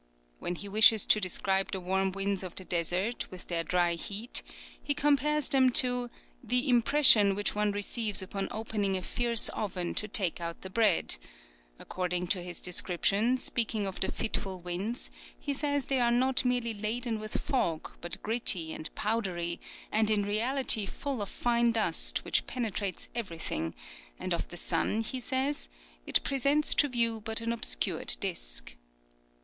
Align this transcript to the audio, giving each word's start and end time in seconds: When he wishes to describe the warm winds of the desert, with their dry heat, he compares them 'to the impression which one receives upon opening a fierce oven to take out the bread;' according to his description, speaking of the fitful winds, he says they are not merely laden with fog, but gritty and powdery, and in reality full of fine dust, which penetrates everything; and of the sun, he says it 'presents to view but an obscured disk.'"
When 0.39 0.55
he 0.55 0.67
wishes 0.67 1.05
to 1.05 1.19
describe 1.19 1.71
the 1.71 1.79
warm 1.79 2.11
winds 2.11 2.41
of 2.41 2.55
the 2.55 2.65
desert, 2.65 3.29
with 3.29 3.49
their 3.49 3.63
dry 3.63 3.93
heat, 3.93 4.41
he 4.81 4.95
compares 4.95 5.47
them 5.49 5.69
'to 5.69 6.09
the 6.43 6.67
impression 6.69 7.35
which 7.35 7.53
one 7.53 7.71
receives 7.71 8.19
upon 8.19 8.47
opening 8.49 8.97
a 8.97 9.03
fierce 9.03 9.47
oven 9.49 9.93
to 9.93 10.07
take 10.07 10.41
out 10.41 10.61
the 10.61 10.71
bread;' 10.71 11.17
according 11.77 12.25
to 12.29 12.41
his 12.41 12.59
description, 12.61 13.37
speaking 13.37 13.85
of 13.85 13.99
the 13.99 14.11
fitful 14.11 14.59
winds, 14.59 15.11
he 15.39 15.53
says 15.53 15.85
they 15.85 15.99
are 16.01 16.09
not 16.09 16.43
merely 16.43 16.73
laden 16.73 17.19
with 17.19 17.39
fog, 17.39 17.91
but 18.01 18.23
gritty 18.23 18.73
and 18.73 18.89
powdery, 18.95 19.61
and 19.91 20.09
in 20.09 20.23
reality 20.25 20.87
full 20.87 21.21
of 21.21 21.29
fine 21.29 21.71
dust, 21.73 22.25
which 22.25 22.47
penetrates 22.47 23.07
everything; 23.13 23.75
and 24.17 24.33
of 24.33 24.47
the 24.47 24.57
sun, 24.57 25.01
he 25.01 25.19
says 25.19 25.69
it 26.07 26.23
'presents 26.23 26.73
to 26.73 26.87
view 26.89 27.21
but 27.23 27.39
an 27.39 27.53
obscured 27.53 28.17
disk.'" 28.19 28.73